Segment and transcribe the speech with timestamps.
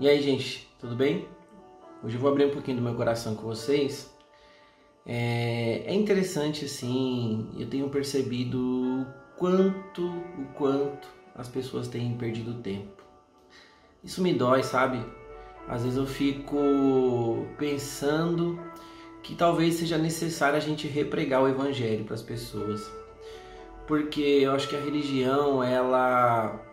[0.00, 1.26] E aí, gente, tudo bem?
[2.04, 4.14] Hoje eu vou abrir um pouquinho do meu coração com vocês.
[5.04, 9.06] É, é interessante, assim, eu tenho percebido o
[9.36, 13.02] quanto, o quanto as pessoas têm perdido tempo.
[14.04, 15.04] Isso me dói, sabe?
[15.66, 18.56] Às vezes eu fico pensando
[19.20, 22.88] que talvez seja necessário a gente repregar o evangelho para as pessoas.
[23.84, 26.67] Porque eu acho que a religião, ela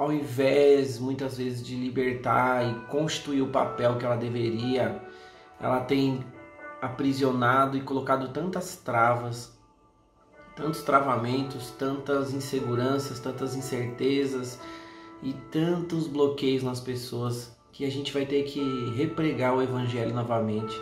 [0.00, 4.98] ao invés muitas vezes de libertar e constituir o papel que ela deveria,
[5.60, 6.24] ela tem
[6.80, 9.54] aprisionado e colocado tantas travas,
[10.56, 14.58] tantos travamentos, tantas inseguranças, tantas incertezas
[15.22, 20.80] e tantos bloqueios nas pessoas que a gente vai ter que repregar o evangelho novamente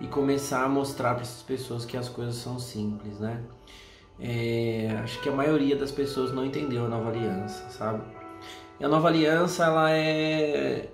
[0.00, 3.44] e começar a mostrar para essas pessoas que as coisas são simples, né?
[4.18, 8.15] É, acho que a maioria das pessoas não entendeu a nova aliança, sabe?
[8.78, 10.92] E a nova aliança ela é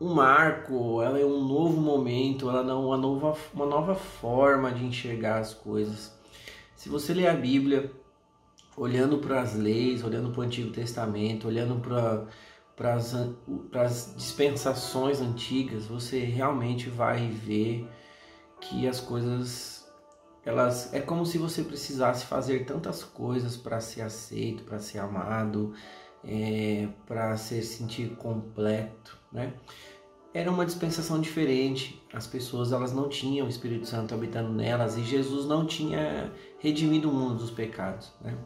[0.00, 4.84] um marco, ela é um novo momento, ela é uma nova, uma nova forma de
[4.84, 6.16] enxergar as coisas.
[6.76, 7.90] Se você ler a Bíblia,
[8.76, 11.80] olhando para as leis, olhando para o Antigo Testamento, olhando
[12.76, 17.88] para as dispensações antigas, você realmente vai ver
[18.60, 19.78] que as coisas
[20.44, 25.74] elas é como se você precisasse fazer tantas coisas para ser aceito, para ser amado,
[26.24, 29.52] é, para se sentir completo, né?
[30.34, 32.02] Era uma dispensação diferente.
[32.12, 37.10] As pessoas elas não tinham o Espírito Santo habitando nelas e Jesus não tinha redimido
[37.10, 38.36] o mundo dos pecados, né?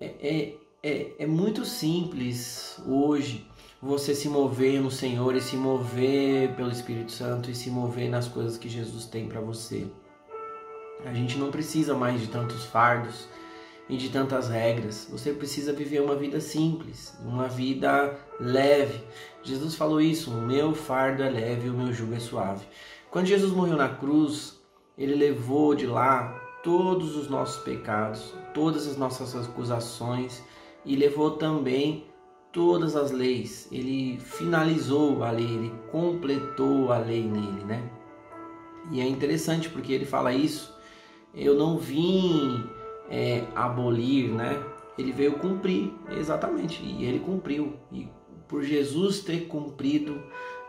[0.00, 3.46] É, é, é, é muito simples hoje
[3.80, 8.28] você se mover no Senhor e se mover pelo Espírito Santo e se mover nas
[8.28, 9.86] coisas que Jesus tem para você.
[11.04, 13.28] A gente não precisa mais de tantos fardos,
[13.92, 15.06] e de tantas regras.
[15.10, 19.04] Você precisa viver uma vida simples, uma vida leve.
[19.42, 22.64] Jesus falou isso: o meu fardo é leve o meu jugo é suave.
[23.10, 24.58] Quando Jesus morreu na cruz,
[24.96, 26.32] ele levou de lá
[26.64, 30.42] todos os nossos pecados, todas as nossas acusações
[30.86, 32.06] e levou também
[32.50, 33.68] todas as leis.
[33.70, 37.90] Ele finalizou a lei, ele completou a lei nele, né?
[38.90, 40.74] E é interessante porque ele fala isso.
[41.34, 42.64] Eu não vim
[43.12, 44.64] é, abolir, né?
[44.98, 47.76] Ele veio cumprir, exatamente, e ele cumpriu.
[47.92, 48.08] E
[48.48, 50.22] por Jesus ter cumprido,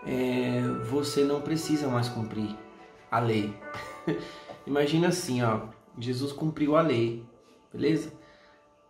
[0.06, 2.56] é, você não precisa mais cumprir
[3.10, 3.54] a lei.
[4.68, 5.68] Imagina assim, ó,
[5.98, 7.24] Jesus cumpriu a lei,
[7.72, 8.12] beleza?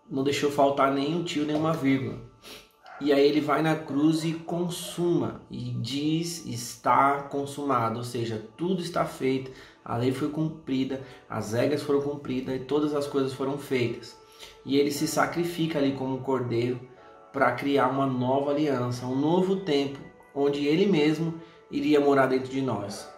[0.09, 2.20] Não deixou faltar nem um tio, nem uma vírgula.
[3.03, 8.81] E aí ele vai na cruz e consuma e diz está consumado, ou seja, tudo
[8.81, 9.52] está feito
[9.84, 14.18] a lei foi cumprida, as regras foram cumpridas e todas as coisas foram feitas.
[14.66, 16.80] E ele se sacrifica ali como cordeiro
[17.34, 20.00] para criar uma nova aliança, um novo tempo,
[20.34, 21.34] onde ele mesmo
[21.70, 23.09] iria morar dentro de nós.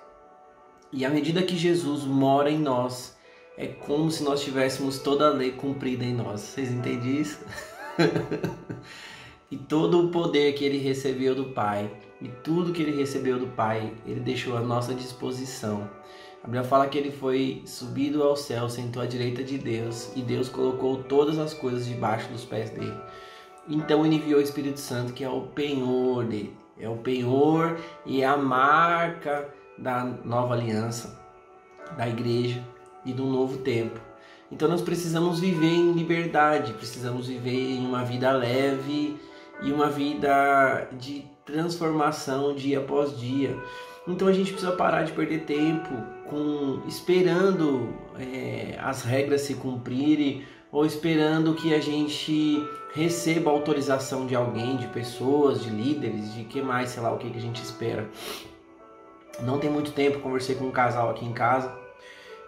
[0.91, 3.16] E à medida que Jesus mora em nós,
[3.56, 6.41] é como se nós tivéssemos toda a lei cumprida em nós.
[6.41, 7.46] Vocês entendem isso?
[9.55, 11.89] e todo o poder que ele recebeu do Pai,
[12.21, 15.89] e tudo que ele recebeu do Pai, ele deixou à nossa disposição.
[16.43, 20.21] A Bíblia fala que ele foi subido ao céu, sentou à direita de Deus e
[20.21, 22.99] Deus colocou todas as coisas debaixo dos pés dele.
[23.69, 28.22] Então ele enviou o Espírito Santo, que é o penhor dele, é o penhor e
[28.22, 31.17] é a marca da nova aliança,
[31.95, 32.61] da igreja
[33.05, 34.01] e do novo tempo.
[34.51, 39.17] Então nós precisamos viver em liberdade, precisamos viver em uma vida leve
[39.61, 43.57] e uma vida de transformação dia após dia.
[44.07, 45.89] Então a gente precisa parar de perder tempo
[46.29, 54.35] com esperando é, as regras se cumprirem ou esperando que a gente receba autorização de
[54.35, 57.61] alguém, de pessoas, de líderes, de que mais, sei lá, o que, que a gente
[57.61, 58.09] espera.
[59.41, 61.85] Não tem muito tempo, conversei com um casal aqui em casa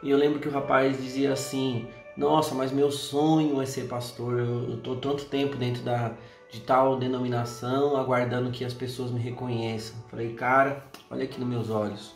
[0.01, 1.87] e eu lembro que o rapaz dizia assim:
[2.17, 4.39] Nossa, mas meu sonho é ser pastor.
[4.39, 6.13] Eu, estou tanto tempo dentro da,
[6.49, 9.95] de tal denominação, aguardando que as pessoas me reconheçam.
[10.09, 12.15] Falei, cara, olha aqui nos meus olhos.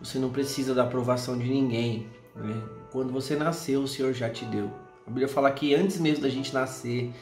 [0.00, 2.08] Você não precisa da aprovação de ninguém.
[2.34, 2.60] Né?
[2.90, 4.68] Quando você nasceu, o Senhor já te deu.
[5.06, 7.12] A Bíblia fala que antes mesmo da gente nascer,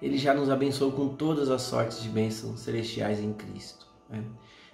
[0.00, 3.84] Ele já nos abençoou com todas as sortes de bênçãos celestiais em Cristo.
[4.08, 4.22] Né?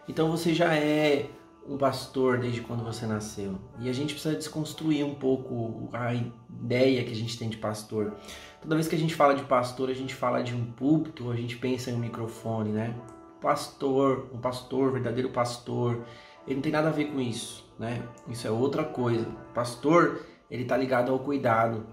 [0.06, 1.30] Então você já é
[1.66, 3.58] um pastor desde quando você nasceu.
[3.78, 8.14] E a gente precisa desconstruir um pouco a ideia que a gente tem de pastor.
[8.60, 11.36] Toda vez que a gente fala de pastor, a gente fala de um púlpito, a
[11.36, 12.94] gente pensa em um microfone, né?
[13.40, 16.04] Pastor, um pastor, verdadeiro pastor,
[16.46, 18.02] ele não tem nada a ver com isso, né?
[18.28, 19.26] Isso é outra coisa.
[19.54, 20.20] Pastor,
[20.50, 21.86] ele está ligado ao cuidado.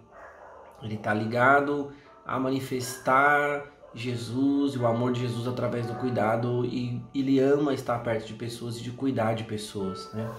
[0.82, 1.92] Ele está ligado
[2.26, 8.00] a manifestar Jesus e o amor de Jesus através do cuidado e ele ama estar
[8.00, 10.30] perto de pessoas e de cuidar de pessoas, né?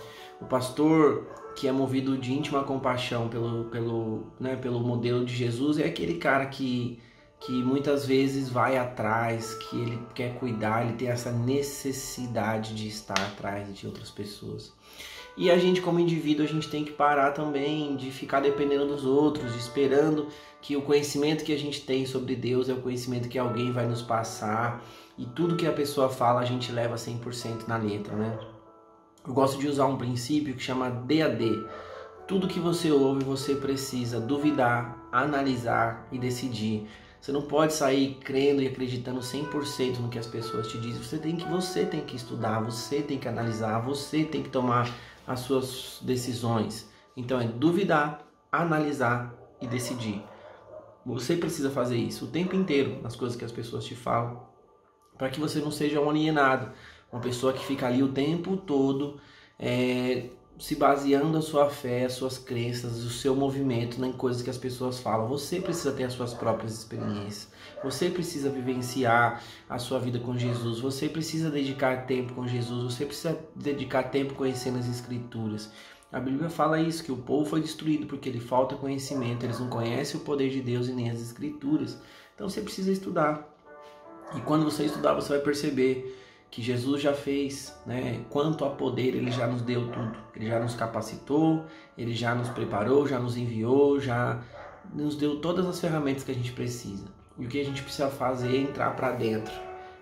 [0.40, 5.78] O pastor que é movido de íntima compaixão pelo, pelo, né, pelo modelo de Jesus
[5.78, 6.98] é aquele cara que,
[7.40, 13.20] que muitas vezes vai atrás, que ele quer cuidar, ele tem essa necessidade de estar
[13.20, 14.72] atrás de outras pessoas.
[15.36, 19.04] E a gente, como indivíduo, a gente tem que parar também de ficar dependendo dos
[19.04, 20.28] outros, esperando
[20.60, 23.86] que o conhecimento que a gente tem sobre Deus é o conhecimento que alguém vai
[23.86, 24.84] nos passar
[25.16, 28.38] e tudo que a pessoa fala a gente leva 100% na letra, né?
[29.26, 31.64] Eu gosto de usar um princípio que chama DAD.
[32.26, 36.88] Tudo que você ouve, você precisa duvidar, analisar e decidir.
[37.20, 41.00] Você não pode sair crendo e acreditando 100% no que as pessoas te dizem.
[41.00, 44.92] Você tem que você tem que estudar, você tem que analisar, você tem que tomar
[45.26, 46.90] as suas decisões.
[47.16, 50.22] Então é duvidar, analisar e decidir.
[51.04, 54.46] Você precisa fazer isso o tempo inteiro nas coisas que as pessoas te falam,
[55.18, 56.72] para que você não seja um alienado,
[57.12, 59.20] uma pessoa que fica ali o tempo todo
[59.58, 60.30] é,
[60.62, 64.56] se baseando a sua fé, as suas crenças, o seu movimento em coisas que as
[64.56, 65.26] pessoas falam.
[65.26, 67.48] Você precisa ter as suas próprias experiências.
[67.82, 70.78] Você precisa vivenciar a sua vida com Jesus.
[70.78, 72.94] Você precisa dedicar tempo com Jesus.
[72.94, 75.68] Você precisa dedicar tempo conhecendo as Escrituras.
[76.12, 79.68] A Bíblia fala isso, que o povo foi destruído porque lhe falta conhecimento, eles não
[79.68, 81.98] conhecem o poder de Deus e nem as Escrituras.
[82.36, 83.52] Então você precisa estudar.
[84.36, 86.21] E quando você estudar, você vai perceber
[86.52, 88.20] que Jesus já fez, né?
[88.28, 90.14] Quanto a poder, ele já nos deu tudo.
[90.36, 91.64] Ele já nos capacitou,
[91.96, 94.38] ele já nos preparou, já nos enviou, já
[94.92, 97.06] nos deu todas as ferramentas que a gente precisa.
[97.38, 99.54] E o que a gente precisa fazer é entrar para dentro,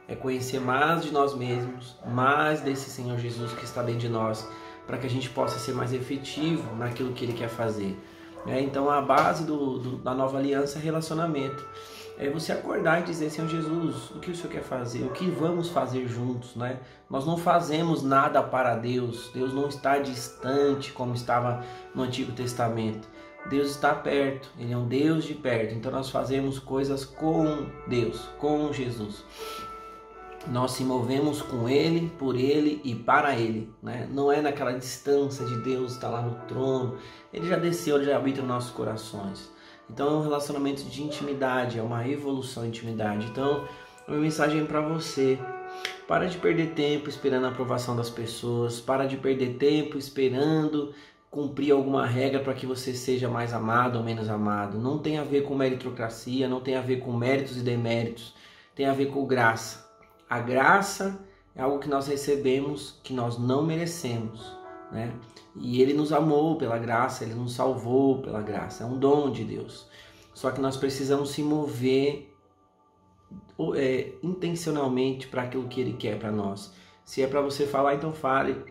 [0.09, 4.45] é conhecer mais de nós mesmos, mais desse Senhor Jesus que está dentro de nós,
[4.89, 7.97] para que a gente possa ser mais efetivo naquilo que ele quer fazer.
[8.47, 11.67] É, então a base do, do, da nova aliança é relacionamento
[12.21, 15.03] é você acordar e dizer, Senhor Jesus, o que o Senhor quer fazer?
[15.05, 16.79] O que vamos fazer juntos, né?
[17.09, 19.31] Nós não fazemos nada para Deus.
[19.33, 21.65] Deus não está distante como estava
[21.95, 23.09] no Antigo Testamento.
[23.49, 25.75] Deus está perto, Ele é um Deus de perto.
[25.75, 29.25] Então nós fazemos coisas com Deus, com Jesus.
[30.49, 33.73] Nós se movemos com Ele, por Ele e para Ele.
[33.83, 34.09] Né?
[34.11, 36.97] Não é naquela distância de Deus estar lá no trono.
[37.33, 39.51] Ele já desceu, Ele já habita nos nossos corações.
[39.89, 43.27] Então é um relacionamento de intimidade, é uma evolução de intimidade.
[43.27, 43.67] Então,
[44.07, 45.39] a minha mensagem é para você.
[46.07, 50.93] Para de perder tempo esperando a aprovação das pessoas, para de perder tempo esperando
[51.31, 54.79] cumprir alguma regra para que você seja mais amado ou menos amado.
[54.79, 58.35] Não tem a ver com meritocracia, não tem a ver com méritos e deméritos,
[58.75, 59.90] tem a ver com graça.
[60.31, 61.21] A graça
[61.55, 64.61] é algo que nós recebemos que nós não merecemos
[64.91, 65.13] né?
[65.57, 69.45] E ele nos amou pela graça, ele nos salvou pela graça, é um dom de
[69.45, 69.89] Deus.
[70.35, 72.35] Só que nós precisamos se mover
[73.77, 76.73] é, intencionalmente para aquilo que ele quer para nós.
[77.05, 78.65] Se é para você falar, então fale.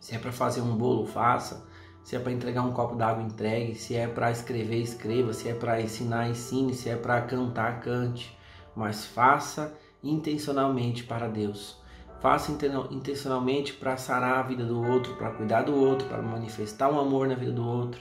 [0.00, 1.66] Se é para fazer um bolo, faça.
[2.02, 3.74] Se é para entregar um copo d'água, entregue.
[3.74, 5.32] Se é para escrever, escreva.
[5.32, 6.74] Se é para ensinar, ensine.
[6.74, 8.36] Se é para cantar, cante.
[8.76, 11.76] Mas faça intencionalmente para Deus.
[12.20, 12.52] Faça
[12.90, 17.28] intencionalmente para sarar a vida do outro, para cuidar do outro, para manifestar um amor
[17.28, 18.00] na vida do outro.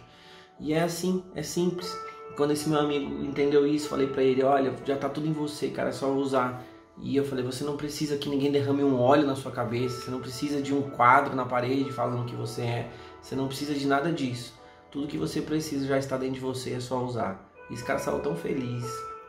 [0.60, 1.94] E é assim, é simples.
[2.38, 5.70] Quando esse meu amigo entendeu isso, falei para ele: Olha, já tá tudo em você,
[5.70, 6.64] cara, é só usar.
[7.02, 10.12] E eu falei: Você não precisa que ninguém derrame um óleo na sua cabeça, você
[10.12, 12.92] não precisa de um quadro na parede falando que você é,
[13.22, 14.54] você não precisa de nada disso.
[14.90, 17.52] Tudo que você precisa já está dentro de você, é só usar.
[17.70, 18.86] E esse cara saiu tão feliz.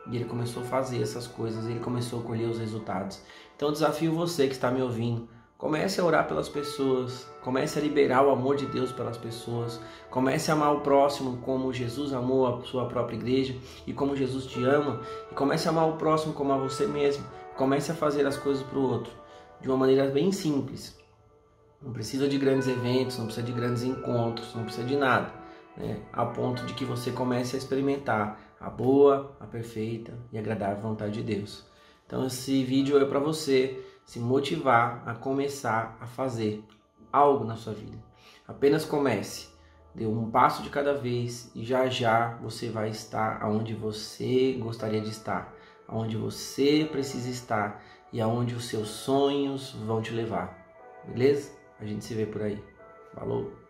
[0.07, 3.21] E ele começou a fazer essas coisas, ele começou a colher os resultados.
[3.55, 8.25] Então desafio você que está me ouvindo, comece a orar pelas pessoas, comece a liberar
[8.25, 12.61] o amor de Deus pelas pessoas, comece a amar o próximo como Jesus amou a
[12.63, 13.55] sua própria igreja
[13.87, 17.25] e como Jesus te ama, e comece a amar o próximo como a você mesmo.
[17.55, 19.25] Comece a fazer as coisas para o outro
[19.61, 20.97] de uma maneira bem simples.
[21.81, 25.31] Não precisa de grandes eventos, não precisa de grandes encontros, não precisa de nada,
[25.77, 26.01] né?
[26.13, 31.13] a ponto de que você comece a experimentar a boa, a perfeita e agradável vontade
[31.13, 31.65] de Deus.
[32.05, 36.63] Então esse vídeo é para você se motivar a começar a fazer
[37.11, 37.97] algo na sua vida.
[38.47, 39.47] Apenas comece,
[39.93, 45.01] dê um passo de cada vez e já já você vai estar aonde você gostaria
[45.01, 45.53] de estar,
[45.87, 47.83] aonde você precisa estar
[48.13, 50.63] e aonde os seus sonhos vão te levar.
[51.07, 51.51] Beleza?
[51.79, 52.63] A gente se vê por aí.
[53.13, 53.64] Falou!